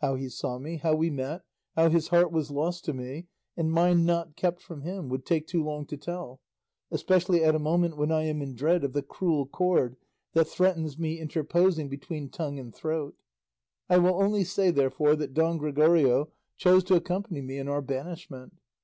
How 0.00 0.16
he 0.16 0.28
saw 0.28 0.58
me, 0.58 0.78
how 0.78 0.96
we 0.96 1.08
met, 1.08 1.42
how 1.76 1.88
his 1.88 2.08
heart 2.08 2.32
was 2.32 2.50
lost 2.50 2.84
to 2.86 2.92
me, 2.92 3.28
and 3.56 3.70
mine 3.70 4.04
not 4.04 4.34
kept 4.34 4.60
from 4.60 4.80
him, 4.82 5.08
would 5.08 5.24
take 5.24 5.46
too 5.46 5.62
long 5.62 5.86
to 5.86 5.96
tell, 5.96 6.40
especially 6.90 7.44
at 7.44 7.54
a 7.54 7.60
moment 7.60 7.96
when 7.96 8.10
I 8.10 8.24
am 8.24 8.42
in 8.42 8.56
dread 8.56 8.82
of 8.82 8.92
the 8.92 9.04
cruel 9.04 9.46
cord 9.46 9.94
that 10.32 10.46
threatens 10.48 10.98
me 10.98 11.20
interposing 11.20 11.88
between 11.88 12.28
tongue 12.28 12.58
and 12.58 12.74
throat; 12.74 13.14
I 13.88 13.98
will 13.98 14.20
only 14.20 14.42
say, 14.42 14.72
therefore, 14.72 15.14
that 15.14 15.32
Don 15.32 15.58
Gregorio 15.58 16.32
chose 16.56 16.82
to 16.82 16.96
accompany 16.96 17.40
me 17.40 17.56
in 17.58 17.68
our 17.68 17.80
banishment. 17.80 18.54